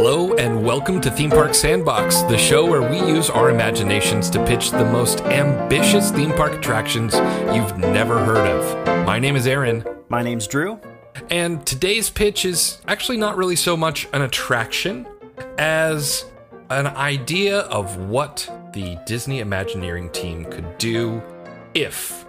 [0.00, 4.46] Hello, and welcome to Theme Park Sandbox, the show where we use our imaginations to
[4.46, 7.14] pitch the most ambitious theme park attractions
[7.52, 9.04] you've never heard of.
[9.04, 10.78] My name is Aaron, My name's Drew.
[11.30, 15.04] and today's pitch is actually not really so much an attraction
[15.58, 16.26] as
[16.70, 21.20] an idea of what the Disney Imagineering team could do
[21.74, 22.24] if.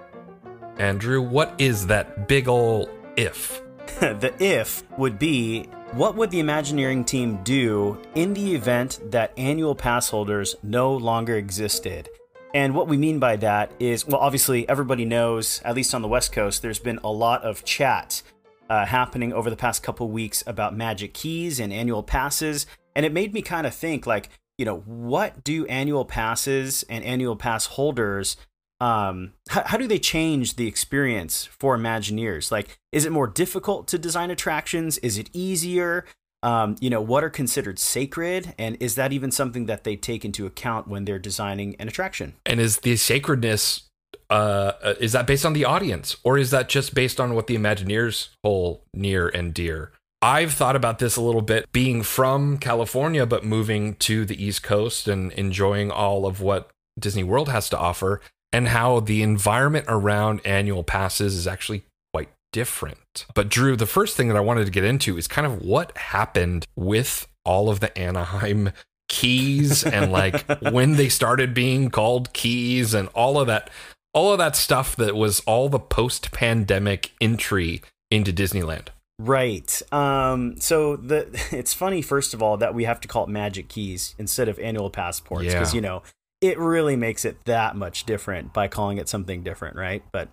[0.79, 3.61] Andrew, what is that big ol' if?
[3.99, 9.73] the if would be what would the Imagineering team do in the event that annual
[9.73, 12.09] pass holders no longer existed?
[12.53, 16.07] And what we mean by that is, well, obviously, everybody knows, at least on the
[16.07, 18.21] West Coast, there's been a lot of chat
[18.69, 22.67] uh, happening over the past couple weeks about magic keys and annual passes.
[22.95, 27.03] And it made me kind of think, like, you know, what do annual passes and
[27.03, 28.37] annual pass holders
[28.81, 32.51] um how, how do they change the experience for imagineers?
[32.51, 34.97] Like is it more difficult to design attractions?
[34.99, 36.05] Is it easier?
[36.43, 38.53] Um you know what are considered sacred?
[38.57, 42.35] And is that even something that they take into account when they're designing an attraction?
[42.45, 43.83] And is the sacredness
[44.29, 46.15] uh uh, is that based on the audience?
[46.23, 49.91] Or is that just based on what the Imagineers hold near and dear?
[50.21, 54.63] I've thought about this a little bit being from California but moving to the East
[54.63, 58.21] Coast and enjoying all of what Disney World has to offer
[58.51, 61.83] and how the environment around annual passes is actually
[62.13, 63.25] quite different.
[63.35, 65.95] But Drew, the first thing that I wanted to get into is kind of what
[65.97, 68.71] happened with all of the Anaheim
[69.07, 73.69] keys and like when they started being called keys and all of that
[74.13, 77.81] all of that stuff that was all the post-pandemic entry
[78.11, 78.87] into Disneyland.
[79.19, 83.29] right um so the it's funny first of all that we have to call it
[83.29, 85.77] magic keys instead of annual passports because Yeah.
[85.77, 86.03] you know
[86.41, 90.29] it really makes it that much different by calling it something different right but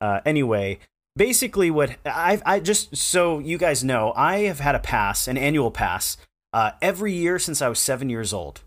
[0.00, 0.78] uh anyway
[1.16, 5.36] basically what I I just so you guys know, I have had a pass, an
[5.38, 6.16] annual pass,
[6.52, 8.60] uh, every year since I was seven years old.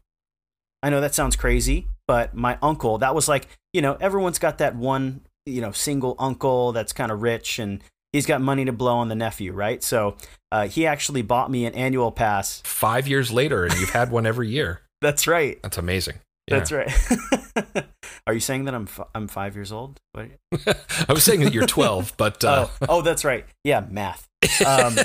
[0.82, 4.58] I know that sounds crazy, but my uncle, that was like, you know, everyone's got
[4.58, 7.84] that one, you know, single uncle that's kind of rich and
[8.14, 9.84] he's got money to blow on the nephew, right?
[9.84, 10.16] So
[10.52, 12.62] uh, he actually bought me an annual pass.
[12.62, 14.82] 5 years later and you've had one every year.
[15.02, 15.62] That's right.
[15.62, 16.16] That's amazing.
[16.50, 16.58] Yeah.
[16.58, 17.86] That's right.
[18.28, 20.00] Are you saying that I'm f- I'm five years old?
[20.14, 20.30] What?
[21.08, 23.46] I was saying that you're 12, but uh, oh, oh, that's right.
[23.64, 24.28] Yeah, math.
[24.66, 24.96] Um,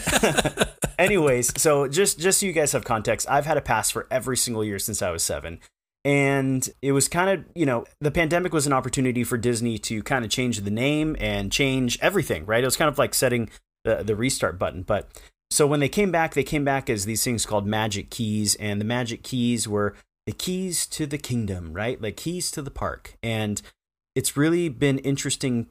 [0.98, 4.36] anyways, so just just so you guys have context, I've had a pass for every
[4.36, 5.60] single year since I was seven,
[6.04, 10.02] and it was kind of you know the pandemic was an opportunity for Disney to
[10.02, 12.46] kind of change the name and change everything.
[12.46, 12.62] Right?
[12.62, 13.50] It was kind of like setting
[13.84, 15.10] the the restart button, but.
[15.50, 18.80] So when they came back, they came back as these things called magic keys, and
[18.80, 19.94] the magic keys were
[20.26, 22.00] the keys to the kingdom, right?
[22.00, 23.16] Like keys to the park.
[23.22, 23.60] And
[24.14, 25.66] it's really been interesting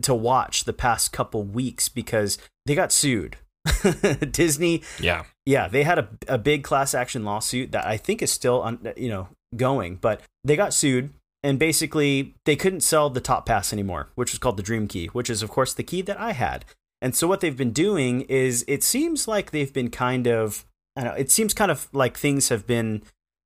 [0.00, 3.36] to watch the past couple weeks because they got sued.
[4.30, 5.24] Disney, yeah.
[5.46, 8.92] yeah, they had a, a big class action lawsuit that I think is still on,
[8.96, 13.72] you know, going, but they got sued and basically they couldn't sell the top pass
[13.72, 16.32] anymore, which was called the Dream Key, which is of course the key that I
[16.32, 16.64] had.
[17.00, 20.64] And so what they've been doing is it seems like they've been kind of
[20.96, 23.02] I don't know, it seems kind of like things have been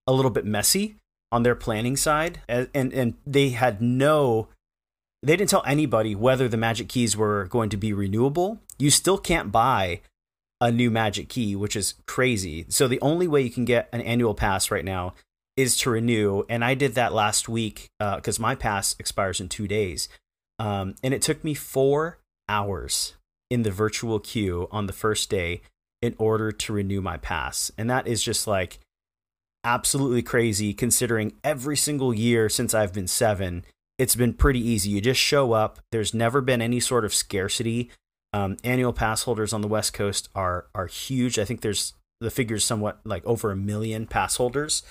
[0.06, 0.96] a little bit messy
[1.32, 4.48] on their planning side and and, they had no
[5.22, 8.60] they didn't tell anybody whether the magic keys were going to be renewable.
[8.78, 10.02] You still can't buy
[10.60, 12.66] a new magic key, which is crazy.
[12.68, 15.14] So the only way you can get an annual pass right now
[15.56, 16.44] is to renew.
[16.48, 20.08] And I did that last week because my pass expires in two days.
[20.58, 22.18] Um, and it took me four
[22.48, 23.14] hours
[23.50, 25.62] in the virtual queue on the first day
[26.02, 27.70] in order to renew my pass.
[27.76, 28.78] And that is just like
[29.66, 33.64] absolutely crazy considering every single year since I've been seven,
[33.98, 34.90] it's been pretty easy.
[34.90, 35.80] You just show up.
[35.90, 37.90] There's never been any sort of scarcity.
[38.32, 41.38] Um, annual pass holders on the West Coast are are huge.
[41.38, 44.82] I think there's the figures somewhat like over a million pass holders.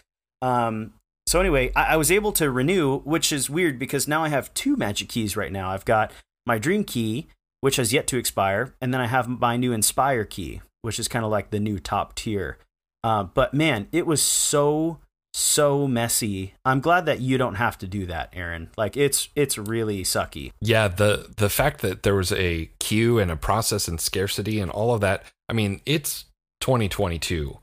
[0.41, 0.94] Um,
[1.25, 4.53] so anyway, I, I was able to renew, which is weird because now I have
[4.53, 5.72] two magic keys right now.
[5.72, 6.12] I've got
[6.46, 7.30] my Dream Key,
[7.62, 11.08] which has yet to expire, and then I have my new Inspire Key, which is
[11.08, 12.58] kind of like the new top tier.
[13.05, 14.97] Uh, but man, it was so
[15.31, 16.55] so messy.
[16.66, 18.72] I'm glad that you don't have to do that, Aaron.
[18.78, 20.52] Like it's it's really sucky.
[20.59, 24.72] Yeah, the the fact that there was a queue and a process and scarcity and
[24.72, 25.23] all of that.
[25.47, 26.25] I mean, it's
[26.61, 27.59] 2022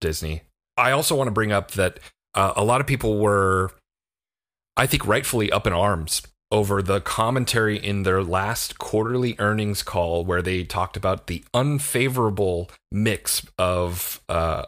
[0.00, 0.42] Disney.
[0.76, 1.98] I also want to bring up that
[2.36, 3.72] uh, a lot of people were
[4.76, 6.22] I think rightfully up in arms
[6.52, 12.70] over the commentary in their last quarterly earnings call where they talked about the unfavorable
[12.92, 14.66] mix of uh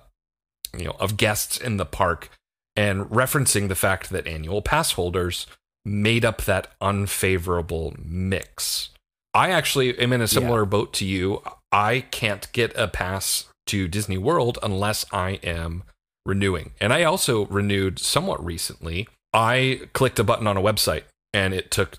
[0.76, 2.30] you know of guests in the park
[2.76, 5.46] and referencing the fact that annual pass holders
[5.84, 8.90] made up that unfavorable mix.
[9.34, 11.42] I actually am in a similar boat to you.
[11.70, 15.84] I can't get a pass to Disney World unless I am
[16.24, 16.72] renewing.
[16.80, 19.08] And I also renewed somewhat recently.
[19.32, 21.98] I clicked a button on a website and it took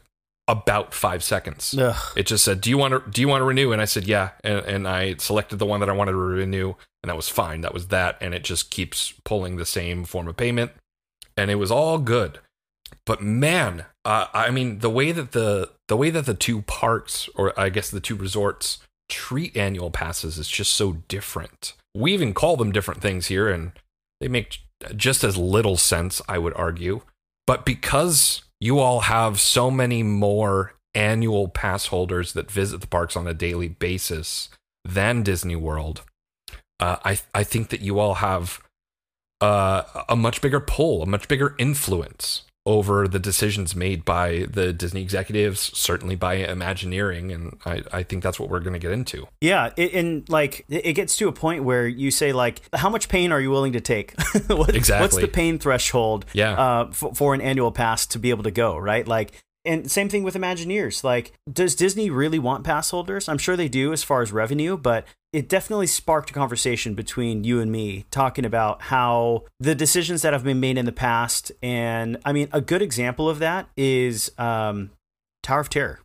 [0.50, 1.78] about five seconds.
[1.78, 1.96] Ugh.
[2.18, 4.08] It just said, "Do you want to do you want to renew?" And I said,
[4.08, 6.74] "Yeah," and, and I selected the one that I wanted to renew,
[7.04, 7.62] and that was fine.
[7.62, 10.72] That was that, and it just keeps pulling the same form of payment,
[11.38, 12.40] and it was all good.
[13.06, 17.30] But man, uh, I mean, the way that the the way that the two parks,
[17.36, 21.74] or I guess the two resorts, treat annual passes is just so different.
[21.94, 23.74] We even call them different things here, and
[24.20, 24.58] they make
[24.96, 27.02] just as little sense, I would argue.
[27.46, 33.16] But because you all have so many more annual pass holders that visit the parks
[33.16, 34.50] on a daily basis
[34.84, 36.04] than Disney World,
[36.80, 38.62] uh, I I think that you all have
[39.42, 44.72] uh, a much bigger pull, a much bigger influence over the decisions made by the
[44.72, 48.92] Disney executives, certainly by Imagineering, and I, I think that's what we're going to get
[48.92, 49.28] into.
[49.42, 53.10] Yeah, it, and like it gets to a point where you say like, how much
[53.10, 54.14] pain are you willing to take?
[54.48, 55.04] what, Exactly.
[55.04, 56.26] What's the pain threshold?
[56.34, 56.52] Yeah.
[56.54, 59.08] Uh, for, for an annual pass to be able to go right?
[59.08, 61.04] Like, and same thing with Imagineers.
[61.04, 63.28] Like, does Disney really want pass holders?
[63.28, 67.44] I'm sure they do as far as revenue, but it definitely sparked a conversation between
[67.44, 71.52] you and me talking about how the decisions that have been made in the past.
[71.62, 74.92] And I mean, a good example of that is um,
[75.44, 76.00] Tower of Terror.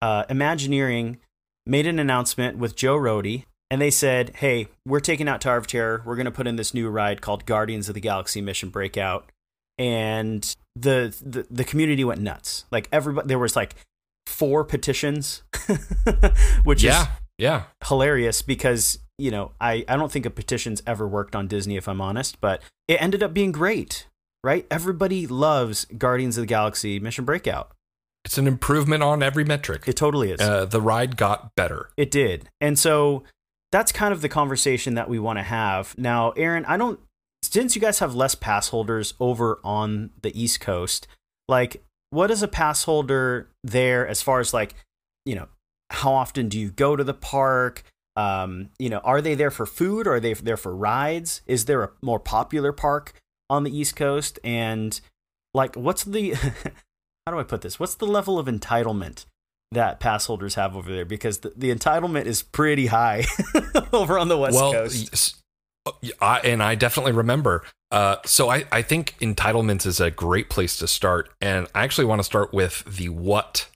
[0.00, 1.18] Uh, Imagineering
[1.66, 5.66] made an announcement with Joe Rohde, and they said, "Hey, we're taking out Tower of
[5.66, 6.02] Terror.
[6.06, 9.30] We're going to put in this new ride called Guardians of the Galaxy Mission Breakout."
[9.76, 12.64] And the the, the community went nuts.
[12.70, 13.74] Like everybody, there was like
[14.26, 15.42] four petitions,
[16.62, 17.64] which yeah, is yeah.
[17.84, 21.88] hilarious because you know I I don't think a petition's ever worked on Disney if
[21.88, 24.06] I'm honest, but it ended up being great.
[24.44, 24.66] Right?
[24.70, 27.72] Everybody loves Guardians of the Galaxy Mission Breakout.
[28.24, 29.84] It's an improvement on every metric.
[29.86, 30.40] It totally is.
[30.40, 31.90] Uh, the ride got better.
[31.96, 32.48] It did.
[32.60, 33.24] And so
[33.72, 35.96] that's kind of the conversation that we want to have.
[35.98, 37.00] Now, Aaron, I don't
[37.42, 41.06] since you guys have less pass holders over on the East Coast,
[41.48, 44.74] like what is a pass holder there as far as like,
[45.24, 45.48] you know,
[45.90, 47.82] how often do you go to the park?
[48.16, 51.42] Um, you know, are they there for food or are they there for rides?
[51.46, 53.14] Is there a more popular park
[53.48, 54.38] on the East Coast?
[54.42, 55.00] And
[55.54, 56.32] like what's the
[57.26, 57.78] how do I put this?
[57.78, 59.26] What's the level of entitlement
[59.70, 61.04] that pass holders have over there?
[61.04, 63.26] Because the, the entitlement is pretty high
[63.92, 65.12] over on the West well, Coast.
[65.12, 65.34] s-
[66.20, 67.64] I, and I definitely remember.
[67.90, 71.30] Uh, so I, I think entitlements is a great place to start.
[71.40, 73.68] And I actually want to start with the what,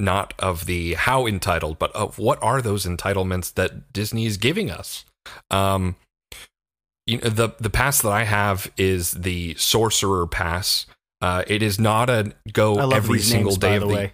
[0.00, 4.70] not of the how entitled, but of what are those entitlements that Disney is giving
[4.70, 5.04] us.
[5.50, 5.96] Um,
[7.06, 10.86] you know, the the pass that I have is the Sorcerer Pass.
[11.20, 14.12] Uh, it is not a go every single names, day of the the way.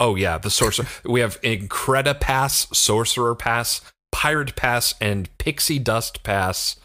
[0.00, 0.86] Oh yeah, the sorcerer.
[1.04, 3.80] we have Incredi-Pass, Sorcerer Pass,
[4.12, 6.76] Pirate Pass, and Pixie Dust Pass.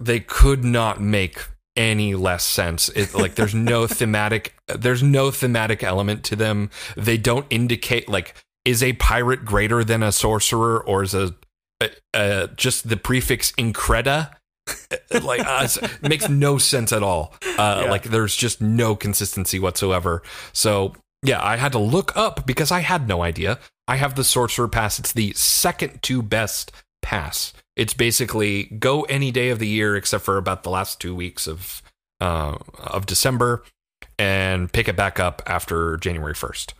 [0.00, 2.88] They could not make any less sense.
[2.90, 4.54] It, like there's no thematic.
[4.68, 6.70] There's no thematic element to them.
[6.96, 8.34] They don't indicate like
[8.64, 11.34] is a pirate greater than a sorcerer or is a,
[11.80, 14.30] uh uh, just the prefix Incredi.
[15.22, 15.68] like uh,
[16.00, 17.34] makes no sense at all.
[17.58, 17.90] Uh, Yeah.
[17.90, 20.22] Like there's just no consistency whatsoever.
[20.52, 23.58] So yeah, I had to look up because I had no idea.
[23.86, 24.98] I have the Sorcerer Pass.
[24.98, 26.72] It's the second to best
[27.02, 27.52] pass.
[27.76, 31.46] It's basically go any day of the year except for about the last two weeks
[31.46, 31.82] of
[32.20, 33.64] uh, of December,
[34.18, 36.74] and pick it back up after January first.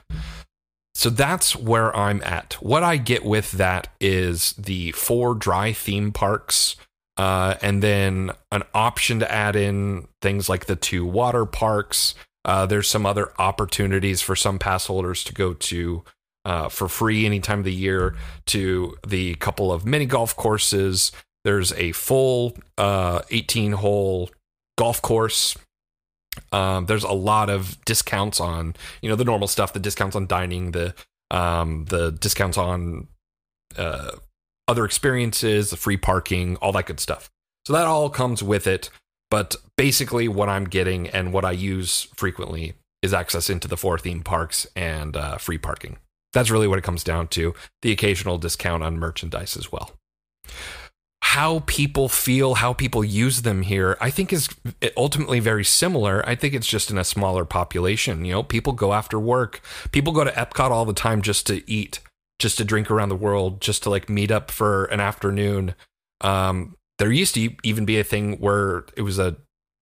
[0.94, 2.54] So that's where I'm at.
[2.54, 6.76] What I get with that is the four dry theme parks,
[7.16, 12.14] uh, and then an option to add in things like the two water parks.
[12.44, 16.04] Uh, there's some other opportunities for some pass holders to go to
[16.44, 18.14] uh, for free any time of the year
[18.46, 21.12] to the couple of mini golf courses.
[21.44, 24.30] There's a full uh, 18 hole
[24.78, 25.56] golf course.
[26.52, 30.26] Um, there's a lot of discounts on you know the normal stuff, the discounts on
[30.26, 30.94] dining, the
[31.30, 33.08] um, the discounts on
[33.76, 34.12] uh,
[34.66, 37.30] other experiences, the free parking, all that good stuff.
[37.66, 38.90] So that all comes with it.
[39.30, 43.98] But basically, what I'm getting and what I use frequently is access into the four
[43.98, 45.98] theme parks and uh, free parking.
[46.34, 47.54] That's really what it comes down to.
[47.80, 49.92] The occasional discount on merchandise as well.
[51.22, 54.48] How people feel, how people use them here, I think is
[54.96, 56.22] ultimately very similar.
[56.28, 58.24] I think it's just in a smaller population.
[58.24, 59.62] You know, people go after work.
[59.90, 62.00] People go to Epcot all the time just to eat,
[62.38, 65.74] just to drink around the world, just to like meet up for an afternoon.
[66.20, 69.36] Um, there used to even be a thing where it was a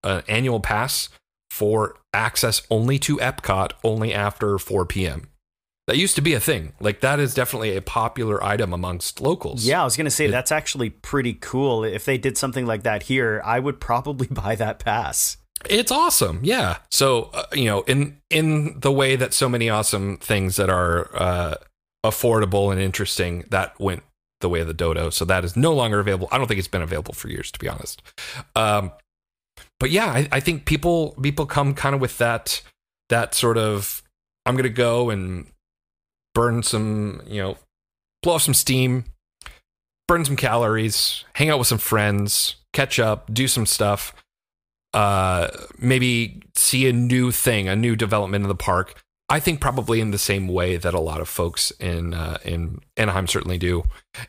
[0.04, 1.08] an annual pass
[1.50, 5.28] for access only to Epcot only after 4 p.m.
[5.92, 6.72] That used to be a thing.
[6.80, 9.66] Like that is definitely a popular item amongst locals.
[9.66, 11.84] Yeah, I was going to say that's actually pretty cool.
[11.84, 15.36] If they did something like that here, I would probably buy that pass.
[15.68, 16.40] It's awesome.
[16.42, 16.78] Yeah.
[16.90, 21.10] So, uh, you know, in in the way that so many awesome things that are
[21.14, 21.54] uh
[22.02, 24.02] affordable and interesting that went
[24.40, 25.10] the way of the dodo.
[25.10, 26.26] So that is no longer available.
[26.32, 28.00] I don't think it's been available for years to be honest.
[28.56, 28.92] Um
[29.78, 32.62] but yeah, I, I think people people come kind of with that
[33.10, 34.02] that sort of
[34.46, 35.46] I'm going to go and
[36.34, 37.56] burn some, you know,
[38.22, 39.04] blow off some steam,
[40.08, 44.14] burn some calories, hang out with some friends, catch up, do some stuff,
[44.94, 45.48] uh,
[45.78, 48.94] maybe see a new thing, a new development in the park.
[49.28, 52.80] I think probably in the same way that a lot of folks in uh, in
[52.98, 53.84] Anaheim certainly do,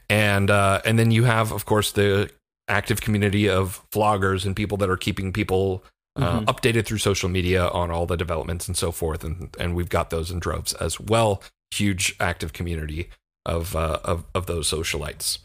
[0.09, 2.29] and uh, and then you have, of course, the
[2.69, 5.83] active community of vloggers and people that are keeping people
[6.15, 6.45] uh, mm-hmm.
[6.45, 10.09] updated through social media on all the developments and so forth, and and we've got
[10.09, 13.09] those in droves as well huge active community
[13.45, 15.39] of uh, of of those socialites.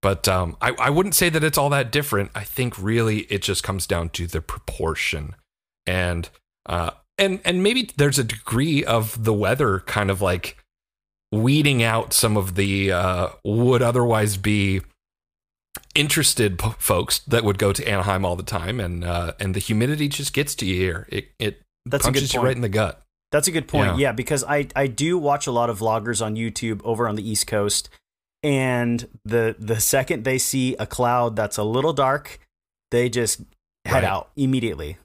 [0.00, 2.30] But um, I, I wouldn't say that it's all that different.
[2.34, 5.34] I think really it just comes down to the proportion,
[5.86, 6.28] and
[6.66, 10.56] uh, and and maybe there's a degree of the weather kind of like
[11.32, 14.82] weeding out some of the uh, would otherwise be
[15.94, 20.08] interested folks that would go to Anaheim all the time, and uh, and the humidity
[20.08, 21.06] just gets to you here.
[21.10, 23.02] It it That's punches you right in the gut.
[23.30, 23.92] That's a good point.
[23.92, 24.08] Yeah.
[24.08, 27.28] yeah, because I I do watch a lot of vloggers on YouTube over on the
[27.28, 27.90] East Coast,
[28.42, 32.40] and the the second they see a cloud that's a little dark,
[32.90, 33.40] they just
[33.84, 34.04] head right.
[34.04, 34.96] out immediately.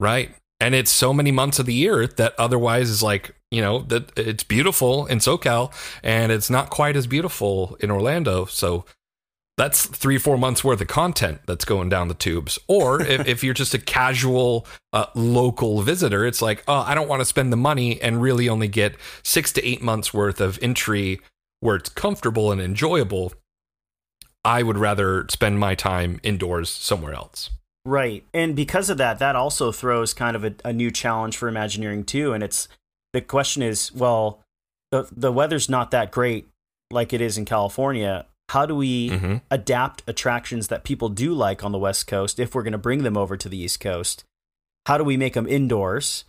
[0.00, 0.34] Right.
[0.60, 4.10] And it's so many months of the year that otherwise is like, you know, that
[4.18, 8.44] it's beautiful in SoCal and it's not quite as beautiful in Orlando.
[8.46, 8.84] So
[9.58, 12.58] that's three four months worth of content that's going down the tubes.
[12.66, 17.08] Or if, if you're just a casual uh, local visitor it's like oh i don't
[17.08, 20.58] want to spend the money and really only get six to eight months worth of
[20.62, 21.20] entry
[21.60, 23.32] where it's comfortable and enjoyable.
[24.44, 27.50] I would rather spend my time indoors somewhere else.
[27.84, 28.24] Right.
[28.32, 32.04] And because of that that also throws kind of a, a new challenge for imagineering
[32.04, 32.32] too.
[32.32, 32.68] And it's
[33.12, 34.42] the question is well
[34.90, 36.48] the, the weather's not that great
[36.90, 39.36] like it is in california how do we mm-hmm.
[39.50, 43.02] adapt attractions that people do like on the West Coast if we're going to bring
[43.02, 44.24] them over to the East Coast?
[44.86, 46.24] How do we make them indoors?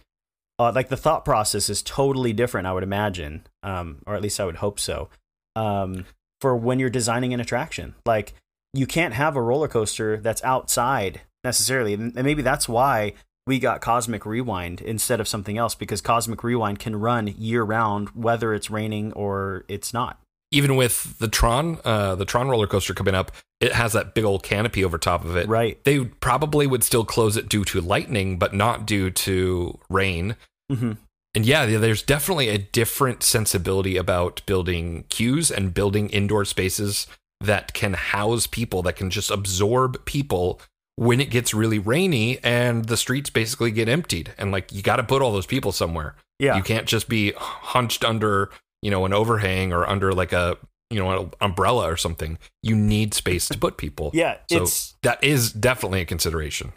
[0.59, 4.39] Uh, like the thought process is totally different, I would imagine, um, or at least
[4.39, 5.07] I would hope so.
[5.55, 6.05] Um,
[6.41, 8.33] for when you're designing an attraction, like
[8.73, 13.13] you can't have a roller coaster that's outside necessarily, and maybe that's why
[13.47, 18.09] we got Cosmic Rewind instead of something else because Cosmic Rewind can run year round,
[18.09, 20.19] whether it's raining or it's not
[20.51, 24.23] even with the Tron, uh, the Tron roller coaster coming up, it has that big
[24.23, 25.47] old canopy over top of it.
[25.47, 25.83] Right.
[25.83, 30.35] They probably would still close it due to lightning, but not due to rain.
[30.71, 30.93] Mm-hmm.
[31.35, 37.05] And yeah, there's definitely a different sensibility about building queues and building indoor spaces
[37.39, 40.59] that can house people, that can just absorb people
[40.95, 44.33] when it gets really rainy and the streets basically get emptied.
[44.37, 46.15] And like, you got to put all those people somewhere.
[46.39, 46.57] Yeah.
[46.57, 48.49] You can't just be hunched under
[48.81, 50.57] you know, an overhang or under like a
[50.89, 52.37] you know an umbrella or something.
[52.63, 54.11] You need space to put people.
[54.13, 54.65] yeah, so
[55.03, 56.73] that is definitely a consideration.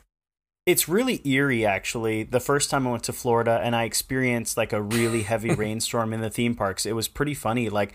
[0.64, 2.22] It's really eerie, actually.
[2.22, 6.12] The first time I went to Florida and I experienced like a really heavy rainstorm
[6.12, 7.68] in the theme parks, it was pretty funny.
[7.68, 7.94] Like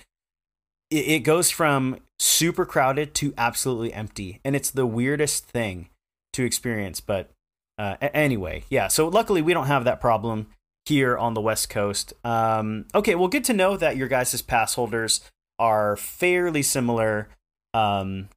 [0.89, 5.89] it, it goes from super crowded to absolutely empty, and it's the weirdest thing
[6.33, 6.99] to experience.
[6.99, 7.31] But
[7.77, 8.87] uh, anyway, yeah.
[8.87, 10.47] So luckily we don't have that problem
[10.87, 12.13] here on the West Coast.
[12.23, 15.21] Um, okay, well, good to know that your guys' pass holders
[15.59, 17.29] are fairly similar.
[17.73, 18.29] Um,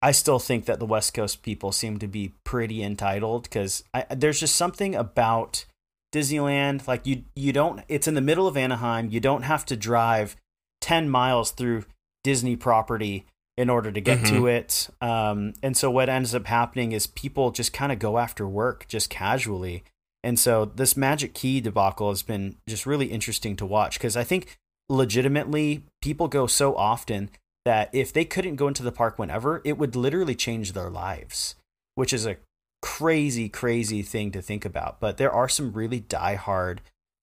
[0.00, 4.40] I still think that the West Coast people seem to be pretty entitled because there's
[4.40, 5.66] just something about
[6.14, 6.86] Disneyland.
[6.86, 7.82] Like you, you don't.
[7.88, 9.10] It's in the middle of Anaheim.
[9.10, 10.36] You don't have to drive
[10.80, 11.84] ten miles through
[12.24, 14.36] Disney property in order to get mm-hmm.
[14.36, 14.88] to it.
[15.00, 18.86] Um, and so what ends up happening is people just kind of go after work
[18.88, 19.82] just casually
[20.26, 24.24] and so this Magic Key debacle has been just really interesting to watch because I
[24.24, 27.30] think legitimately people go so often
[27.64, 31.54] that if they couldn't go into the park whenever, it would literally change their lives,
[31.94, 32.38] which is a
[32.82, 34.98] crazy, crazy thing to think about.
[34.98, 36.80] But there are some really die-hard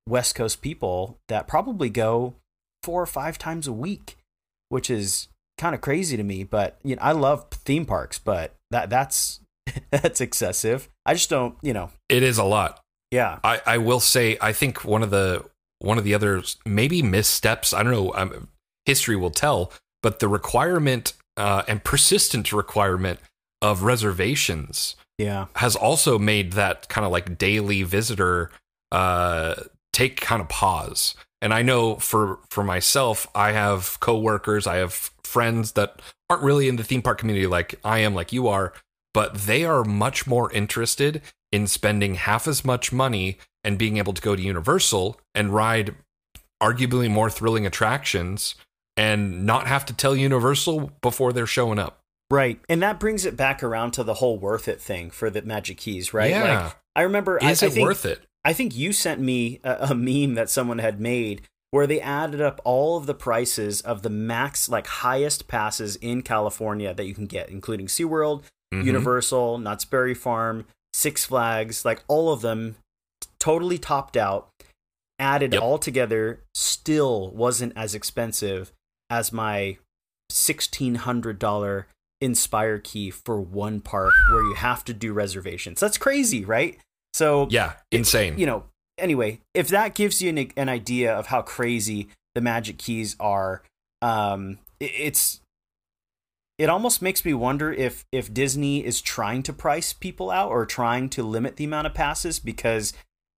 [0.07, 2.35] West Coast people that probably go
[2.83, 4.15] four or five times a week,
[4.69, 6.45] which is kind of crazy to me.
[6.45, 9.41] But you know, I love theme parks, but that that's
[9.91, 10.87] that's excessive.
[11.05, 11.91] I just don't, you know.
[12.07, 12.79] It is a lot.
[13.13, 15.45] Yeah, I, I will say I think one of the
[15.77, 18.47] one of the other maybe missteps I don't know um,
[18.87, 23.19] history will tell, but the requirement uh, and persistent requirement
[23.61, 25.45] of reservations yeah.
[25.57, 28.49] has also made that kind of like daily visitor
[28.91, 29.55] uh,
[29.91, 31.13] take kind of pause.
[31.39, 36.01] And I know for for myself, I have coworkers, I have friends that
[36.31, 38.73] aren't really in the theme park community like I am, like you are,
[39.13, 41.21] but they are much more interested
[41.53, 45.93] in spending half as much money and being able to go to Universal and ride
[46.61, 48.55] arguably more thrilling attractions
[48.97, 51.99] and not have to tell Universal before they're showing up.
[52.31, 52.59] Right.
[52.67, 55.77] And that brings it back around to the whole worth it thing for the Magic
[55.77, 56.31] Keys, right?
[56.31, 56.63] Yeah.
[56.63, 57.37] Like, I remember.
[57.37, 58.21] Is I, it I think, worth it?
[58.43, 62.41] I think you sent me a, a meme that someone had made where they added
[62.41, 67.13] up all of the prices of the max, like highest passes in California that you
[67.13, 68.43] can get, including SeaWorld,
[68.73, 68.85] Mhm.
[68.85, 72.75] Universal, Knott's Berry Farm, Six Flags, like all of them
[73.39, 74.49] totally topped out,
[75.19, 75.61] added Yep.
[75.61, 78.71] all together, still wasn't as expensive
[79.09, 79.77] as my
[80.31, 81.85] $1,600
[82.21, 85.81] Inspire key for one park where you have to do reservations.
[85.81, 86.79] That's crazy, right?
[87.13, 88.37] So, Yeah, insane.
[88.37, 88.63] you know,
[88.97, 93.61] anyway, if that gives you an, an idea of how crazy the Magic Keys are,
[94.01, 95.41] um, it, it's
[96.63, 100.65] it almost makes me wonder if if Disney is trying to price people out or
[100.65, 102.93] trying to limit the amount of passes because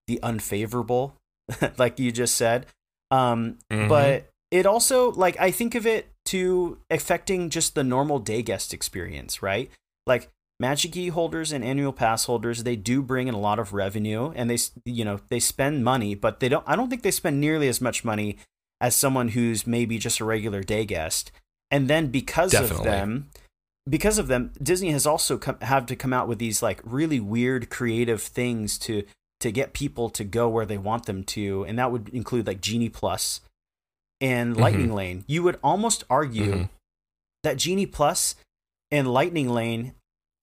[0.08, 1.16] the unfavorable,
[1.78, 2.68] like you just said.
[3.10, 3.90] Um, Mhm.
[3.90, 8.74] But it also like I think of it to affecting just the normal day guest
[8.74, 9.72] experience, right?
[10.06, 10.30] Like
[10.60, 14.32] Magic Key holders and annual pass holders, they do bring in a lot of revenue,
[14.36, 16.64] and they you know they spend money, but they don't.
[16.68, 18.38] I don't think they spend nearly as much money
[18.80, 21.32] as someone who's maybe just a regular day guest.
[21.72, 23.30] And then because of them,
[23.90, 27.20] because of them, Disney has also come, have to come out with these like really
[27.20, 29.04] weird, creative things to
[29.42, 32.62] to get people to go where they want them to, and that would include like
[32.62, 33.42] Genie Plus
[34.22, 35.24] and Lightning Lane.
[35.28, 36.70] You would almost argue Mhm.
[37.44, 38.36] that Genie Plus
[38.92, 39.94] and Lightning Lane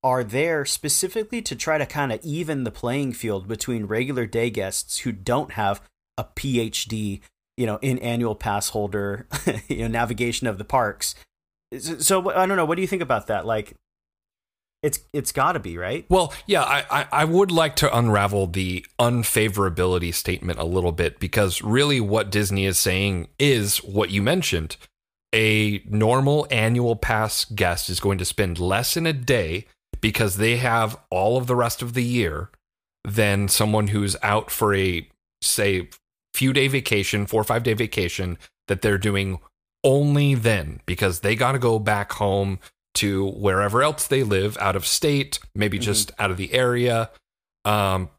[0.05, 4.50] are there specifically to try to kind of even the playing field between regular day
[4.50, 5.81] guests who don't have
[6.19, 7.21] a PhD,
[7.57, 9.27] you know, in annual pass holder,
[9.69, 11.15] you know, navigation of the parks.
[11.79, 12.65] So, I don't know.
[12.65, 13.47] What do you think about that?
[13.47, 13.75] Like,
[14.83, 16.05] it's it's got to be right.
[16.09, 21.21] Well, yeah, I, I, I would like to unravel the unfavorability statement a little bit
[21.21, 24.77] because really what Disney is saying is what you mentioned.
[25.35, 29.67] A normal annual pass guest is going to spend less in a day
[30.01, 32.51] because they have all of the rest of the year
[33.05, 35.09] than someone who's out for a,
[35.41, 35.88] say,
[36.35, 39.38] few day vacation, four or five day vacation that they're doing
[39.85, 42.59] only then because they got to go back home
[42.95, 45.83] to wherever else they live out of state, maybe Mhm.
[45.83, 47.11] just out of the area.
[47.64, 48.11] Um,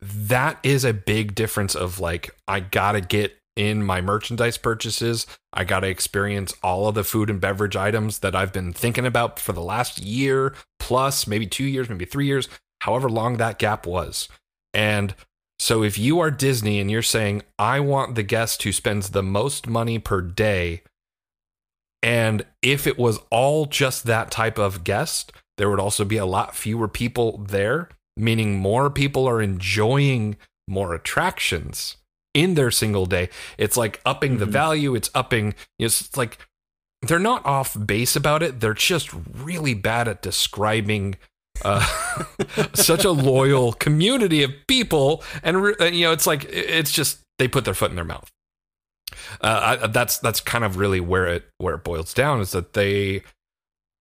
[0.00, 5.26] that is a big difference of like, I got to get in my merchandise purchases.
[5.52, 9.06] I got to experience all of the food and beverage items that I've been thinking
[9.06, 12.48] about for the last year plus, maybe two years, maybe three years,
[12.82, 14.28] however long that gap was.
[14.74, 15.14] And
[15.58, 19.22] so if you are Disney and you're saying, I want the guest who spends the
[19.22, 20.82] most money per day,
[22.02, 26.26] and if it was all just that type of guest, there would also be a
[26.26, 30.36] lot fewer people there, meaning more people are enjoying
[30.68, 31.96] more attractions
[32.34, 33.30] in their single day.
[33.56, 34.50] It's like upping the Mhm.
[34.50, 36.38] value, it's upping, you know, it's like
[37.02, 38.60] they're not off base about it.
[38.60, 41.16] They're just really bad at describing
[41.62, 41.84] uh,
[42.74, 45.56] such a loyal community of people, and
[45.94, 48.30] you know, it's like it's just they put their foot in their mouth.
[49.40, 52.72] Uh, I, that's that's kind of really where it where it boils down is that
[52.72, 53.22] they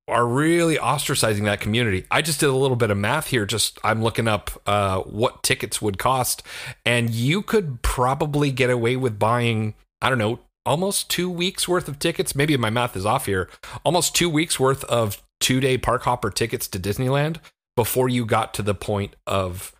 [0.07, 2.05] are really ostracizing that community.
[2.11, 3.45] I just did a little bit of math here.
[3.45, 6.43] Just I'm looking up uh, what tickets would cost,
[6.85, 11.87] and you could probably get away with buying I don't know almost two weeks worth
[11.87, 12.35] of tickets.
[12.35, 13.49] Maybe my math is off here.
[13.83, 17.37] Almost two weeks worth of two day park hopper tickets to Disneyland
[17.75, 19.73] before you got to the point of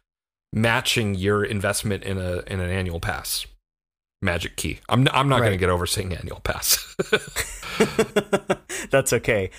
[0.54, 3.46] matching your investment in a in an annual pass.
[4.22, 4.80] Magic key.
[4.90, 6.96] I'm I'm not going to get over saying annual pass.
[8.90, 9.50] That's okay.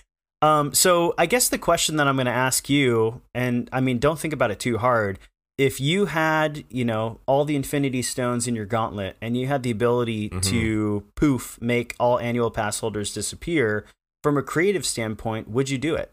[0.42, 3.98] Um, so I guess the question that I'm going to ask you, and I mean,
[3.98, 5.18] don't think about it too hard.
[5.58, 9.62] If you had, you know, all the Infinity Stones in your gauntlet, and you had
[9.62, 10.42] the ability Mhm.
[10.50, 13.86] to poof make all annual pass holders disappear,
[14.26, 16.12] from a creative standpoint, would you do it?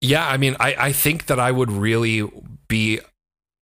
[0.00, 2.28] Yeah, I mean, I, I think that I would really
[2.66, 2.98] be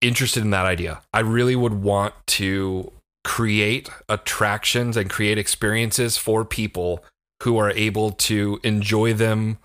[0.01, 1.01] interested in that idea.
[1.13, 2.91] I really would want to
[3.23, 7.05] create attractions and create experiences for people
[7.43, 9.59] who are able to enjoy them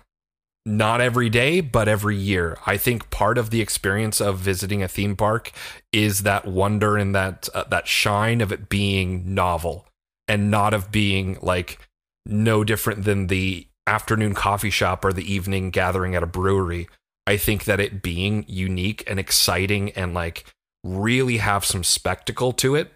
[0.63, 2.59] not every day, but every year.
[2.67, 5.51] I think part of the experience of visiting a theme park
[5.91, 9.87] is that wonder and that uh, that shine of it being novel
[10.27, 11.79] and not of being like
[12.27, 16.87] no different than the afternoon coffee shop or the evening gathering at a brewery.
[17.25, 20.45] I think that it being unique and exciting and like
[20.83, 22.91] really have some spectacle to it.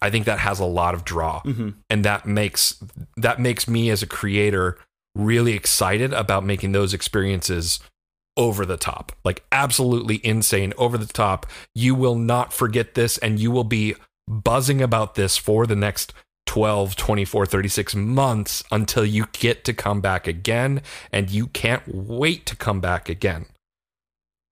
[0.00, 2.82] I think that has a lot of draw, hmm and that makes
[3.16, 4.78] that makes me as a creator
[5.14, 7.80] really excited about making those experiences
[8.36, 11.46] over the top, like absolutely insane, over the top.
[11.74, 13.96] You will not forget this, and you will be
[14.28, 16.12] buzzing about this for the next
[16.48, 20.80] 12, 24, 36 months until you get to come back again,
[21.12, 23.44] and you can't wait to come back again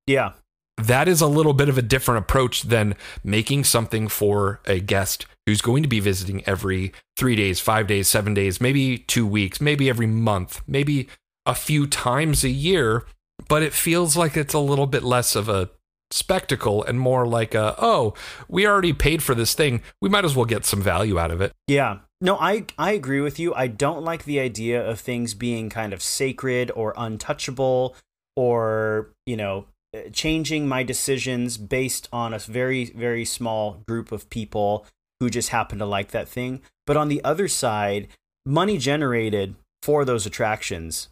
[0.06, 0.32] Yeah.
[0.76, 5.24] that is a little bit of a different approach than making something for a guest
[5.46, 9.59] who's going to be visiting every three days, five days, seven days, maybe two weeks,
[9.59, 11.09] maybe every month, maybe
[11.46, 13.06] a few times a year.
[13.48, 15.70] But it feels like it's a little bit less of a
[16.11, 18.14] spectacle and more like a, oh,
[18.49, 19.83] we already paid for this thing.
[20.01, 21.53] We might as well get some value out of it.
[21.66, 21.99] Yeah.
[22.21, 23.55] No, I I agree with you.
[23.55, 27.95] I don't like the idea of things being kind of sacred or untouchable
[28.35, 34.31] or, you know, uh, changing my decisions based on a very very small group of
[34.31, 34.87] people
[35.21, 36.62] who just happen to like that thing.
[36.87, 38.09] But on the other side,
[38.47, 41.09] money generated for those attractions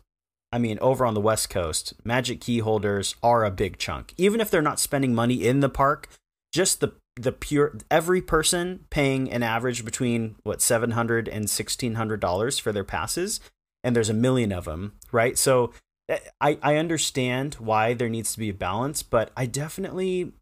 [0.54, 4.14] I mean, over on the West Coast, Magic Key holders are a big chunk.
[4.16, 6.08] Even if they're not spending money in the park,
[6.52, 11.96] just the the pure every person paying an average between what seven hundred and sixteen
[11.96, 13.40] hundred dollars for their passes,
[13.82, 15.36] and there's a million of them, right?
[15.36, 15.72] So
[16.08, 20.34] eh, I I understand why there needs to be a balance, but I definitely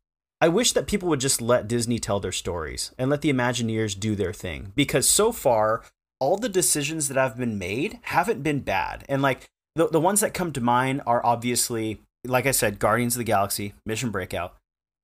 [0.43, 3.99] I wish that people would just let Disney tell their stories and let the Imagineers
[3.99, 5.85] do their thing because so far
[6.21, 9.07] all the decisions that have been made haven't been bad.
[9.09, 13.15] And like the the ones that come to mind are obviously like I said, Guardians
[13.15, 14.55] of the Galaxy, Mission Breakout.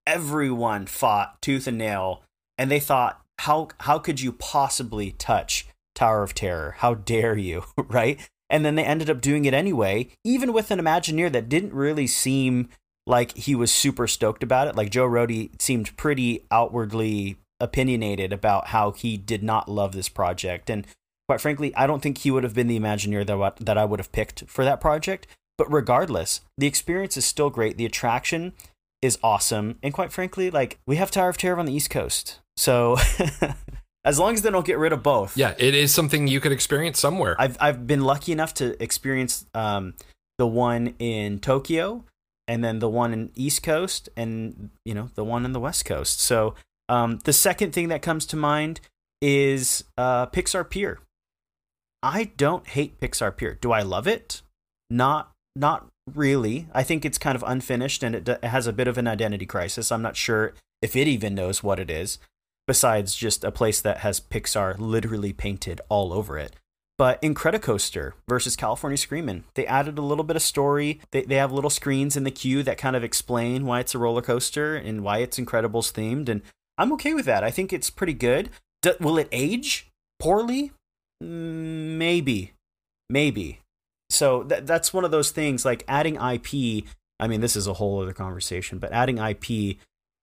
[0.06, 2.22] Everyone fought tooth and nail,
[2.56, 6.76] and they thought, how how could you possibly touch Tower of Terror?
[6.78, 8.20] How dare you, right?
[8.50, 12.06] And then they ended up doing it anyway, even with an Imagineer that didn't really
[12.06, 12.68] seem
[13.06, 14.76] like he was super stoked about it.
[14.76, 20.70] Like Joe Rohde seemed pretty outwardly opinionated about how he did not love this project.
[20.70, 20.86] And
[21.28, 24.00] quite frankly, I don't think he would have been the Imagineer that, that I would
[24.00, 25.26] have picked for that project.
[25.58, 27.76] But regardless, the experience is still great.
[27.76, 28.52] The attraction
[29.02, 29.78] is awesome.
[29.82, 32.40] And quite frankly, like we have Tower of Terror on the East Coast.
[32.56, 32.96] So
[34.04, 35.36] as long as they don't get rid of both.
[35.36, 37.36] Yeah, it is something you could experience somewhere.
[37.38, 39.94] I've I've been lucky enough to experience um,
[40.38, 42.04] the one in Tokyo,
[42.46, 45.84] and then the one in East Coast, and you know the one in the West
[45.84, 46.20] Coast.
[46.20, 46.54] So
[46.88, 48.80] um, the second thing that comes to mind
[49.20, 51.00] is uh, Pixar Pier.
[52.02, 53.58] I don't hate Pixar Pier.
[53.60, 54.42] Do I love it?
[54.90, 56.68] Not not really.
[56.72, 59.46] I think it's kind of unfinished and it, it has a bit of an identity
[59.46, 59.90] crisis.
[59.90, 62.18] I'm not sure if it even knows what it is,
[62.66, 66.54] besides just a place that has Pixar literally painted all over it.
[66.96, 71.00] But in Incredicoaster versus California Screamin', they added a little bit of story.
[71.12, 73.98] They, they have little screens in the queue that kind of explain why it's a
[73.98, 76.28] roller coaster and why it's Incredibles themed.
[76.28, 76.42] And
[76.76, 77.44] I'm okay with that.
[77.44, 78.50] I think it's pretty good.
[79.00, 80.72] Will it age poorly?
[81.20, 82.52] Maybe.
[83.10, 83.60] Maybe.
[84.10, 86.84] So th- that's one of those things like adding IP.
[87.20, 89.76] I mean, this is a whole other conversation, but adding IP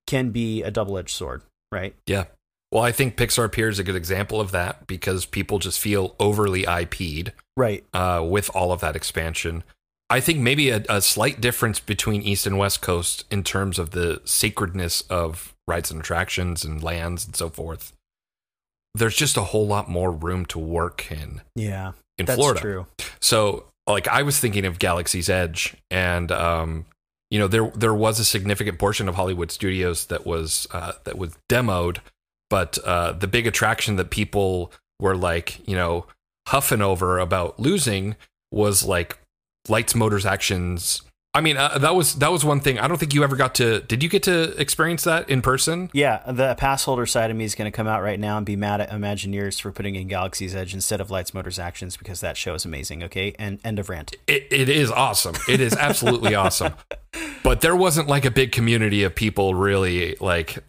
[0.08, 1.96] can be a double edged sword, right?
[2.08, 2.26] Yeah.
[2.72, 6.16] Well, I think Pixar Pier is a good example of that because people just feel
[6.20, 7.86] overly IP'd Right.
[7.94, 9.64] uh, with all of that expansion.
[10.10, 13.92] I think maybe a, a slight difference between East and West Coast in terms of
[13.92, 17.94] the sacredness of rides and attractions and lands and so forth.
[18.96, 21.92] There's just a whole lot more room to work in Yeah.
[22.18, 22.60] in that's Florida.
[22.62, 22.88] true.
[23.20, 26.86] So, like, I was thinking of Galaxy's Edge, and um,
[27.30, 31.18] you know, there there was a significant portion of Hollywood Studios that was uh, that
[31.18, 31.98] was demoed,
[32.50, 36.06] but uh, the big attraction that people were like, you know,
[36.48, 38.16] huffing over about losing
[38.52, 39.20] was like
[39.68, 41.02] lights, motors, actions.
[41.36, 42.80] I mean, uh, that was that was one thing.
[42.80, 43.82] I don't think you ever got to.
[43.82, 45.90] Did you get to experience that in person?
[45.92, 48.46] Yeah, the pass holder side of me is going to come out right now and
[48.46, 52.22] be mad at Imagineers for putting in Galaxy's Edge instead of Lights, Motors, Actions because
[52.22, 53.04] that show is amazing.
[53.04, 54.16] Okay, and end of rant.
[54.28, 55.36] It, it is awesome.
[55.50, 56.74] It is absolutely awesome.
[57.44, 60.64] But there wasn't like a big community of people really like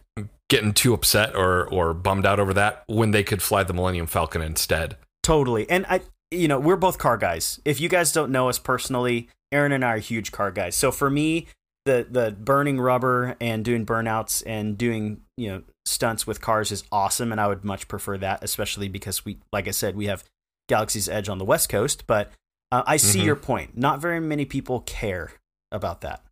[0.49, 4.07] getting too upset or or bummed out over that when they could fly the Millennium
[4.07, 4.97] Falcon instead.
[5.23, 5.69] Totally.
[5.69, 7.61] And I, you know, we're both car guys.
[7.63, 10.75] If you guys don't know us personally, Aaron and I are huge car guys.
[10.75, 11.47] So for me,
[11.85, 16.83] the the burning rubber and doing burnouts and doing you know stunts with cars is
[16.91, 20.23] awesome, and I would much prefer that, especially because we, like I said, we have
[20.67, 22.05] Galaxy's Edge on the West Coast.
[22.07, 22.31] But
[22.71, 23.25] uh, I see Mhm.
[23.25, 23.77] your point.
[23.77, 25.31] Not very many people care
[25.71, 26.23] about that.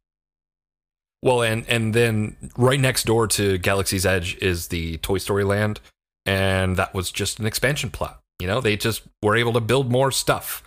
[1.22, 5.80] Well, and and then right next door to Galaxy's Edge is the Toy Story Land,
[6.26, 8.20] and that was just an expansion plot.
[8.40, 10.62] You know, they just were able to build more stuff.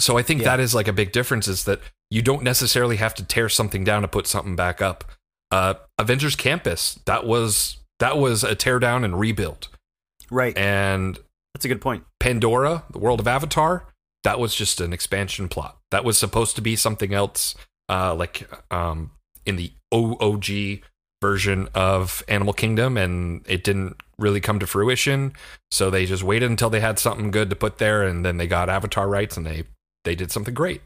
[0.00, 0.56] So I think Yeah.
[0.56, 1.80] that is like a big difference is that
[2.10, 5.04] you don't necessarily have to tear something down to put something back up.
[5.50, 9.68] Uh, Avengers Campus that was that was a tear down and rebuild.
[10.30, 10.56] Right.
[10.56, 11.18] And
[11.54, 12.04] That's a good point.
[12.20, 13.86] Pandora, the world of Avatar,
[14.22, 15.78] that was just an expansion plot.
[15.90, 17.56] That was supposed to be something else,
[17.88, 19.10] uh, like um,
[19.46, 20.82] in the OOG
[21.20, 25.32] version of Animal Kingdom, and it didn't really come to fruition.
[25.72, 28.46] So they just waited until they had something good to put there, and then they
[28.46, 29.64] got Avatar rights, and they
[30.08, 30.80] they did something great.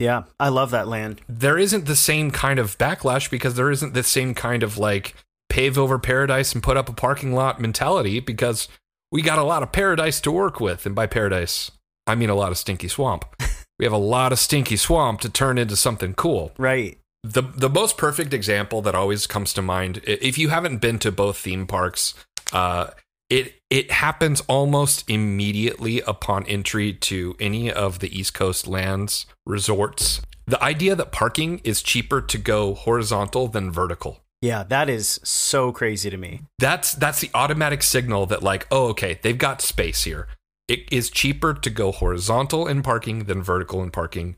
[0.00, 1.20] Yeah, I love that land.
[1.28, 5.14] There isn't the same kind of backlash because there isn't the same kind of like
[5.48, 8.66] pave over paradise and put up a parking lot mentality because
[9.12, 11.70] we got a lot of paradise to work with, and by paradise
[12.08, 13.24] I mean a lot of stinky swamp.
[13.78, 16.50] we have a lot of stinky swamp to turn into something cool.
[16.58, 16.98] Right.
[17.22, 21.12] The the most perfect example that always comes to mind, if you haven't been to
[21.12, 22.14] both theme parks,
[22.52, 22.88] uh,
[23.30, 30.22] it it happens almost immediately upon entry to any of the East Coast lands resorts.
[30.46, 34.20] The idea that parking is cheaper to go horizontal than vertical.
[34.40, 36.42] Yeah, that is so crazy to me.
[36.58, 40.28] That's that's the automatic signal that like, oh, okay, they've got space here.
[40.68, 44.36] It is cheaper to go horizontal in parking than vertical in parking.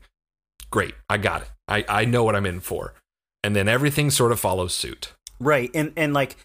[0.69, 1.49] Great, I got it.
[1.67, 2.93] I, I know what I'm in for.
[3.43, 5.13] And then everything sort of follows suit.
[5.39, 5.69] Right.
[5.73, 6.35] And and like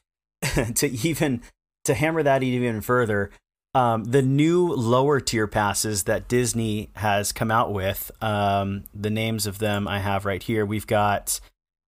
[0.74, 1.42] to even
[1.86, 3.30] to hammer that even further,
[3.74, 9.46] um, the new lower tier passes that Disney has come out with, um, the names
[9.46, 10.64] of them I have right here.
[10.64, 11.40] We've got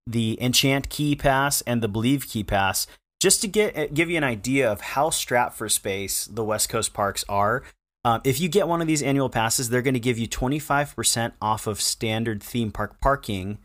[0.06, 2.86] the Enchant Key Pass and the Believe Key Pass.
[3.20, 6.94] Just to get give you an idea of how strapped for space the West Coast
[6.94, 7.62] parks are.
[8.04, 11.32] Um, if you get one of these annual passes, they're going to give you 25%
[11.42, 13.58] off of standard theme park parking,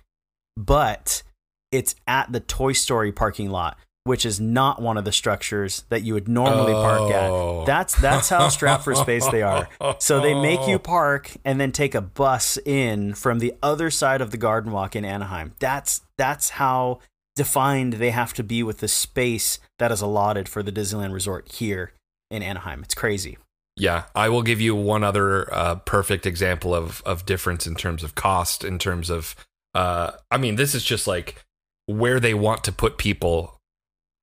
[0.58, 1.24] but
[1.72, 6.04] it's at the Toy Story parking lot, which is not one of the structures that
[6.04, 7.62] you would normally park Oh.
[7.62, 7.66] at.
[7.68, 9.70] That's that's how strapped for space they are.
[10.00, 14.20] So they make you park and then take a bus in from the other side
[14.22, 15.54] of the Garden Walk in Anaheim.
[15.60, 17.00] That's that's how
[17.36, 21.52] defined they have to be with the space that is allotted for the Disneyland Resort
[21.54, 21.94] here
[22.30, 22.84] in Anaheim.
[22.84, 23.38] It's crazy.
[23.76, 28.04] Yeah, I will give you one other uh, perfect example of of difference in terms
[28.04, 28.64] of cost.
[28.66, 29.34] In terms of,
[29.74, 31.42] uh, I mean, this is just like
[31.88, 33.53] where they want to put people.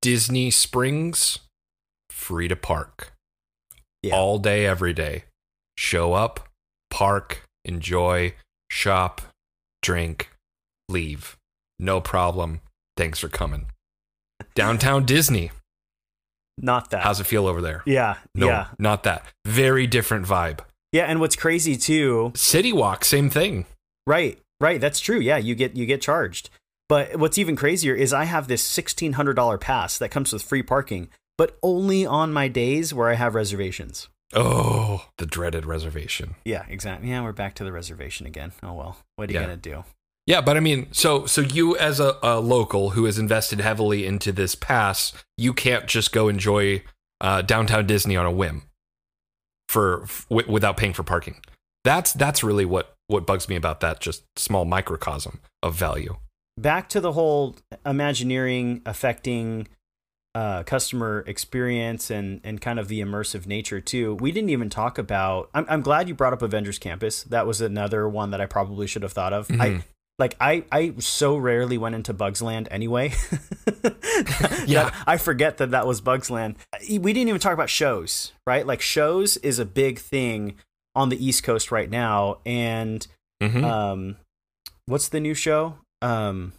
[0.03, 1.41] Disney Springs,
[2.09, 3.13] free to park,
[4.03, 4.15] Yeah.
[4.15, 5.25] all day, every day.
[5.77, 6.49] Show up,
[6.91, 8.35] park, enjoy,
[8.71, 9.21] shop,
[9.83, 10.31] drink,
[10.89, 11.37] leave.
[11.79, 12.61] No problem.
[12.97, 13.67] Thanks for coming.
[14.55, 15.51] Downtown Disney.
[16.59, 17.03] Not that.
[17.03, 17.83] How's it feel over there?
[17.87, 18.19] yeah.
[18.35, 18.69] No, Yeah.
[18.79, 19.25] not that.
[19.47, 20.61] Very different vibe.
[20.93, 23.65] Yeah, and what's crazy too, City Walk, same thing.
[24.07, 25.21] right, right, that's true.
[25.21, 26.51] Yeah, you get you get charged.
[26.91, 30.43] But what's even crazier is I have this sixteen hundred dollar pass that comes with
[30.43, 34.09] free parking, but only on my days where I have reservations.
[34.35, 36.35] Oh, the dreaded reservation.
[36.45, 37.09] Yeah, exactly.
[37.11, 38.53] Yeah, we're back to the reservation again.
[38.63, 39.45] Oh well, what are you Yeah.
[39.47, 39.85] gonna do?
[40.27, 44.05] Yeah, but I mean, so so you as a, a local who has invested heavily
[44.05, 46.83] into this pass, you can't just go enjoy
[47.21, 48.63] uh, downtown Disney on a whim
[49.69, 51.41] for f- without paying for parking.
[51.85, 56.17] That's that's really what what bugs me about that just small microcosm of value.
[56.61, 59.69] Back to the whole Imagineering affecting
[60.35, 64.15] uh, customer experience and and kind of the immersive nature too.
[64.17, 65.49] We didn't even talk about.
[65.55, 67.23] I'm I'm glad you brought up Avengers Campus.
[67.25, 69.51] That was another one that I probably should have thought of.
[69.51, 69.83] I Mhm.
[70.19, 73.13] like I I so rarely went into Bugs Land anyway.
[74.67, 74.95] Yeah.
[75.07, 76.57] I forget that that was Bugs Land.
[76.89, 78.67] We didn't even talk about shows, right?
[78.67, 80.57] Like shows is a big thing
[80.95, 83.07] on the East Coast right now, and
[83.43, 83.65] Mhm.
[83.65, 84.17] um,
[84.87, 85.77] what's the new show?
[86.03, 86.53] Um,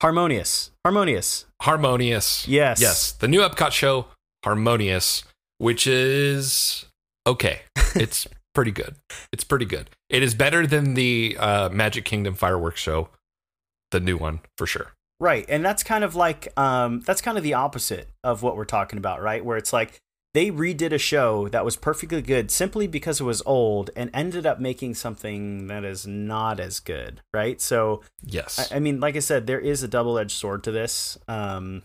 [0.00, 0.70] Harmonious.
[0.84, 1.44] Harmonious.
[1.62, 2.48] Harmonious.
[2.48, 2.80] Yes.
[2.80, 4.06] Yes, the new Epcot show,
[4.44, 5.24] Harmonious,
[5.58, 6.86] which is
[7.26, 7.60] okay.
[7.94, 8.94] It's pretty good.
[9.32, 9.90] It's pretty good.
[10.08, 13.08] It is better than the uh, Magic Kingdom fireworks show,
[13.90, 14.92] the new one for sure.
[15.18, 15.44] Right.
[15.48, 18.96] And that's kind of like um that's kind of the opposite of what we're talking
[18.98, 19.44] about, right?
[19.44, 20.00] Where it's like
[20.32, 24.46] they redid a show that was perfectly good simply because it was old and ended
[24.46, 27.60] up making something that is not as good, right?
[27.60, 28.70] So Yes.
[28.70, 31.18] I, I mean, like I said, there is a double-edged sword to this.
[31.26, 31.82] Um,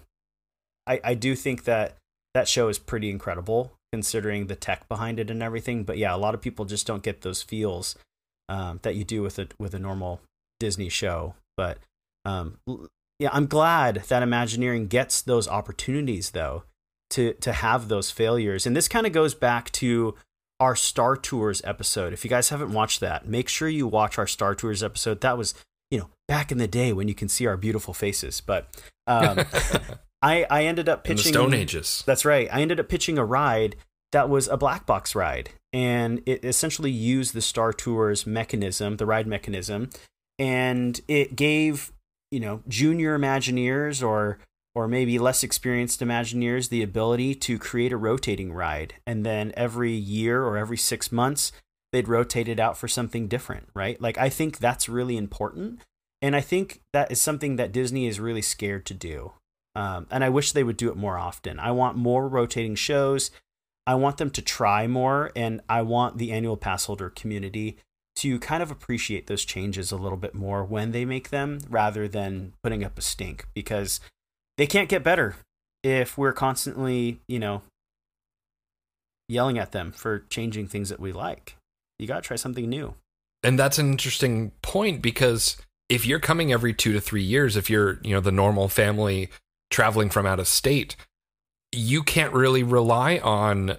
[0.85, 1.97] I I do think that
[2.33, 5.83] that show is pretty incredible considering the tech behind it and everything.
[5.83, 7.95] But yeah, a lot of people just don't get those feels
[8.47, 10.21] um, that you do with a with a normal
[10.59, 11.33] Disney show.
[11.57, 11.79] But
[12.25, 12.59] um,
[13.17, 16.63] yeah, I'm glad that Imagineering gets those opportunities though
[17.15, 18.65] to to have those failures.
[18.65, 20.15] And this kind of goes back to
[20.59, 22.13] our Star Tours episode.
[22.13, 25.21] If you guys haven't watched that, make sure you watch our Star Tours episode.
[25.21, 25.53] That was
[25.89, 28.41] you know back in the day when you can see our beautiful faces.
[28.41, 28.67] But
[29.07, 29.39] um,
[30.21, 32.03] I I ended up In the pitching Stone Ages.
[32.05, 32.47] that's right.
[32.51, 33.75] I ended up pitching a ride
[34.11, 39.05] that was a black box ride, and it essentially used the Star Tours mechanism, the
[39.05, 39.89] ride mechanism,
[40.37, 41.91] and it gave
[42.31, 44.39] you know junior Imagineers or
[44.75, 48.95] or maybe less experienced Imagineers the ability to create a rotating ride.
[49.07, 51.53] And then every year or every six months,
[51.93, 53.99] they'd rotate it out for something different, right?
[54.01, 55.79] Like, I think that's really important.
[56.21, 59.31] And I think that is something that Disney is really scared to do.
[59.75, 61.57] Um, and I wish they would do it more often.
[61.57, 63.31] I want more rotating shows.
[63.87, 65.31] I want them to try more.
[65.35, 67.77] And I want the annual pass holder community
[68.17, 72.07] to kind of appreciate those changes a little bit more when they make them rather
[72.07, 73.99] than putting up a stink because
[74.57, 75.35] they can't get better
[75.83, 77.61] if we're constantly, you know,
[79.27, 81.55] yelling at them for changing things that we like.
[81.99, 82.95] You got to try something new.
[83.43, 85.57] And that's an interesting point because
[85.89, 89.29] if you're coming every 2 to 3 years, if you're, you know, the normal family
[89.69, 90.95] traveling from out of state,
[91.71, 93.77] you can't really rely on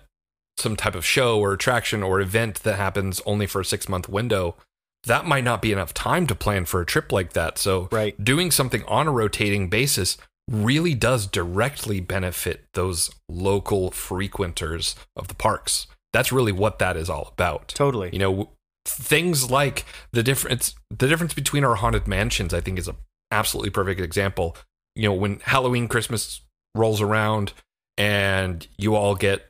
[0.58, 4.08] some type of show or attraction or event that happens only for a 6 month
[4.08, 4.56] window.
[5.04, 7.58] That might not be enough time to plan for a trip like that.
[7.58, 8.22] So, Right.
[8.22, 10.16] doing something on a rotating basis
[10.48, 15.86] really does directly benefit those local frequenters of the parks.
[16.12, 17.68] That's really what that is all about.
[17.68, 18.10] Totally.
[18.12, 18.50] You know,
[18.84, 22.94] things like the difference the difference between our haunted mansions I think is a
[23.32, 24.56] absolutely perfect example.
[24.94, 26.40] You know, when Halloween Christmas
[26.74, 27.52] rolls around
[27.98, 29.46] and you all get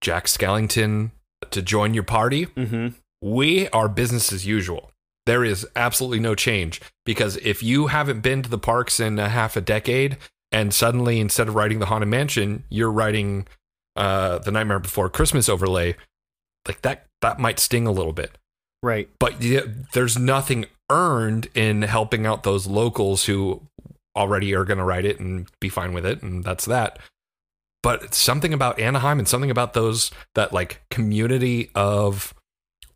[0.00, 1.10] Jack Skellington
[1.50, 2.88] to join your party, hmm
[3.22, 4.92] we are business as usual.
[5.24, 9.28] There is absolutely no change because if you haven't been to the parks in a
[9.28, 10.18] half a decade
[10.52, 13.46] and suddenly instead of writing the Haunted Mansion, you're writing
[13.96, 15.96] uh, the Nightmare Before Christmas overlay,
[16.66, 18.38] like that that might sting a little bit.
[18.82, 19.08] Right.
[19.18, 23.62] But yeah, there's nothing earned in helping out those locals who
[24.16, 26.98] already are going to write it and be fine with it, and that's that.
[27.82, 32.34] But something about Anaheim and something about those that like community of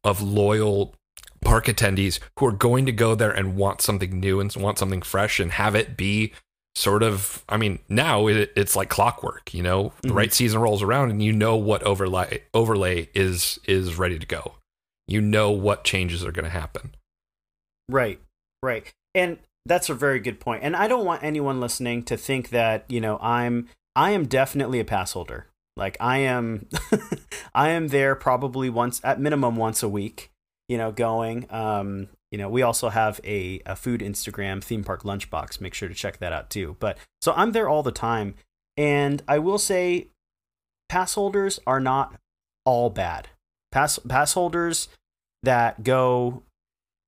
[0.03, 0.95] of loyal
[1.43, 5.03] park attendees who are going to go there and want something new and want something
[5.03, 6.33] fresh and have it be
[6.81, 10.15] sort of i mean now it, it's like clockwork you know the Mhm.
[10.15, 14.55] right season rolls around and you know what overlay overlay is is ready to go
[15.07, 16.95] you know what changes are going to happen
[17.89, 18.21] Right,
[18.63, 18.91] right.
[19.17, 20.63] And that's a very good point.
[20.63, 24.79] And I don't want anyone listening to think that, you know, I'm I am definitely
[24.79, 25.49] a pass holder.
[25.77, 26.69] Like I am
[27.55, 30.31] I am there probably once at minimum once a week,
[30.69, 31.47] you know, going.
[31.51, 35.61] Um, you know, we also have a, a food Instagram theme park lunchbox.
[35.61, 36.77] Make sure to check that out too.
[36.79, 38.35] But so I'm there all the time.
[38.77, 40.09] And I will say
[40.89, 42.15] pass holders are not
[42.65, 43.29] all bad.
[43.73, 44.89] Pass pass holders
[45.43, 46.43] that go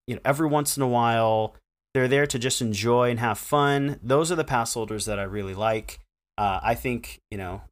[0.06, 1.54] you know every once in a while
[1.94, 5.22] they're there to just enjoy and have fun those are the pass holders that i
[5.22, 5.98] really like
[6.38, 7.62] uh, i think you know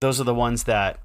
[0.00, 0.98] those are the ones that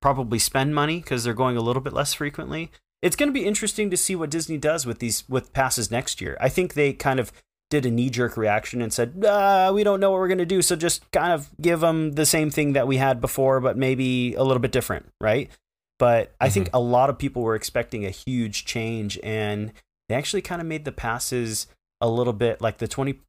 [0.00, 2.70] probably spend money because they're going a little bit less frequently
[3.02, 6.20] it's going to be interesting to see what disney does with these with passes next
[6.20, 7.32] year i think they kind of
[7.70, 10.60] did a knee-jerk reaction and said uh, we don't know what we're going to do
[10.60, 14.34] so just kind of give them the same thing that we had before but maybe
[14.34, 15.50] a little bit different right
[15.98, 19.72] but I think a lot of people were expecting a huge change, and
[20.08, 21.68] they actually kind of made the passes
[22.00, 23.20] a little bit like the 25%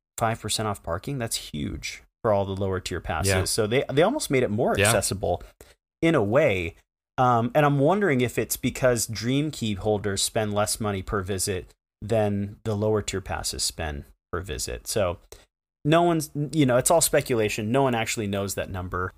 [0.66, 1.20] off parking.
[1.20, 3.30] That's huge for all the lower tier passes.
[3.30, 3.44] Yeah.
[3.44, 4.88] So they, they almost made it more Yeah.
[4.88, 5.44] accessible
[6.02, 6.76] in a way.
[7.18, 11.72] Um, and I'm wondering if it's because Dream Key holders spend less money per visit
[12.02, 14.88] than the lower tier passes spend per visit.
[14.88, 15.20] So
[15.86, 17.72] no one's, you know, it's all speculation.
[17.72, 19.14] No one actually knows that number.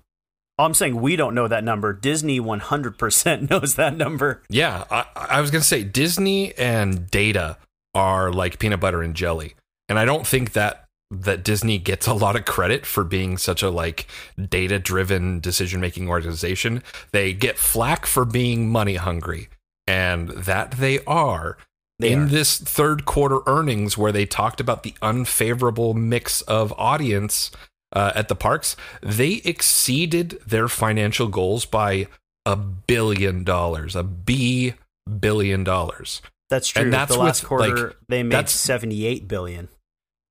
[0.58, 1.92] I'm saying we don't know that number.
[1.92, 4.42] Disney 100% knows that number.
[4.48, 7.58] Yeah, I, I was gonna say Disney and data
[7.94, 9.54] are like peanut butter and jelly,
[9.88, 13.62] and I don't think that that Disney gets a lot of credit for being such
[13.62, 14.06] a like
[14.48, 16.82] data driven decision making organization.
[17.12, 19.48] They get flack for being money hungry,
[19.86, 21.56] and that they are.
[21.98, 22.26] They in are.
[22.26, 27.50] this third quarter earnings, where they talked about the unfavorable mix of audience
[27.92, 32.08] uh, at the parks, they exceeded their financial goals by
[32.44, 34.74] a billion dollars, a B
[35.20, 36.20] billion dollars.
[36.50, 36.82] That's true.
[36.82, 39.68] And that's the last quarter like, they made that's- 78 billion.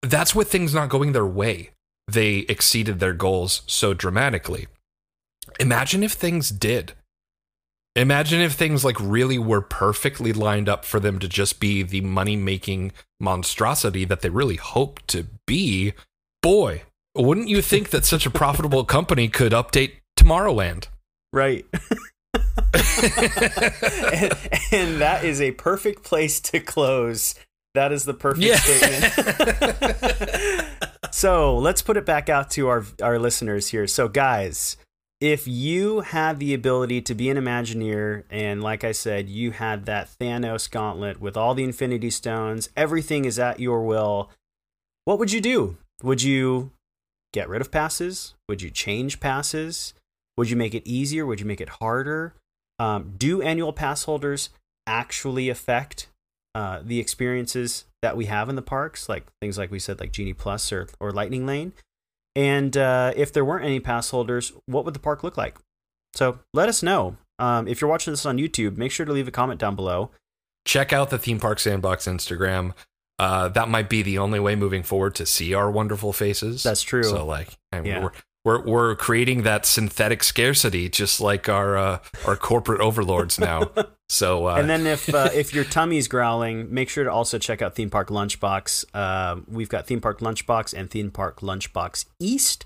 [0.06, 1.72] That's with things not going their way.
[2.08, 4.68] They exceeded their goals so dramatically.
[5.60, 6.94] Imagine if things did.
[7.96, 12.02] Imagine if things like really were perfectly lined up for them to just be the
[12.02, 15.94] money making monstrosity that they really hope to be.
[16.44, 16.84] Boy,
[17.16, 20.88] wouldn't you think that such a profitable company could update Tomorrowland?
[21.34, 21.66] Right.
[22.74, 24.34] and,
[24.72, 27.36] and that is a perfect place to close.
[27.76, 28.58] That is the perfect Yeah.
[28.58, 29.14] statement.
[31.12, 33.88] so let's put it back out to our our listeners here.
[33.88, 34.78] So guys,
[35.22, 39.86] if you had the ability to be an Imagineer, and like I said, you had
[39.86, 44.30] that Thanos gauntlet with all the Infinity Stones, everything is at your will.
[45.06, 45.78] What would you do?
[46.04, 46.72] Would you
[47.34, 48.34] get rid of passes?
[48.50, 49.94] Would you change passes?
[50.38, 51.26] Would you make it easier?
[51.26, 52.34] Would you make it harder?
[52.78, 54.50] Um, do annual pass holders
[54.86, 56.08] actually affect
[56.56, 60.12] uh, the experiences that we have in the parks, like things like we said, like
[60.12, 61.74] Genie Plus or or Lightning Lane?
[62.36, 65.58] And uh, if there weren't any pass holders, what would the park look like?
[66.16, 67.18] So let us know.
[67.40, 70.12] Um, if you're watching this on YouTube, make sure to leave a comment down below.
[70.66, 72.74] Check out the Theme Park Sandbox Instagram.
[73.20, 76.64] Uh, that might be the only way moving forward to see our wonderful faces.
[76.64, 77.04] That's true.
[77.04, 78.04] So, like, I mean, Yeah.
[78.04, 78.12] we're,
[78.46, 83.72] we're we're creating that synthetic scarcity, just like our uh, our corporate overlords now.
[84.08, 87.64] So, uh, and then if uh, if your tummy's growling, make sure to also check
[87.64, 88.86] out Theme Park Lunchbox.
[88.94, 92.66] Uh, we've got Theme Park Lunchbox and Theme Park Lunchbox East.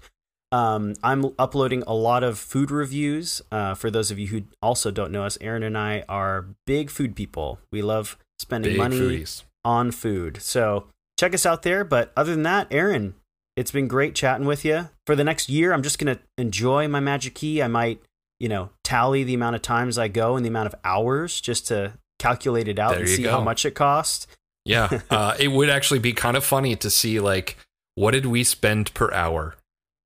[0.52, 3.42] Um, I'm uploading a lot of food reviews.
[3.54, 6.90] Uh, for those of you who also don't know us, Aaron and I are big
[6.90, 7.60] food people.
[7.72, 9.44] We love spending big money foodies.
[9.64, 10.42] on food.
[10.42, 11.86] So check us out there.
[11.86, 13.14] But other than that, Aaron,
[13.60, 14.88] it's been great chatting with you.
[15.06, 17.62] For the next year, I'm just going to enjoy my Magic Key.
[17.62, 18.02] I might,
[18.40, 21.68] you know, tally the amount of times I go and the amount of hours just
[21.68, 23.32] to calculate it out There and see go.
[23.32, 24.28] how much it costs.
[24.64, 27.58] Yeah, uh, it would actually be kind of funny to see like
[27.96, 29.56] what did we spend per hour.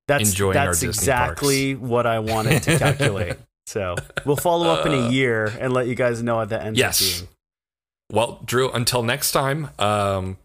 [0.08, 3.38] That's Enjoying our that's Disney exactly what I wanted to calculate.
[3.68, 3.96] so
[4.26, 6.76] we'll follow up in a Uh, year and let you guys know at the end.
[6.76, 7.24] Yes.
[8.12, 10.38] Well, Drew, until next time, um,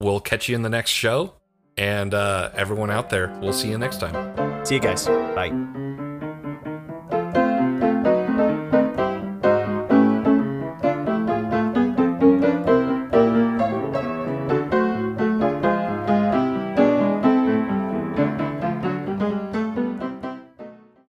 [0.00, 1.34] we'll catch you in the next show,
[1.76, 4.64] and uh, everyone out there, we'll see you next time.
[4.64, 5.06] See you guys.
[5.06, 6.01] Bye.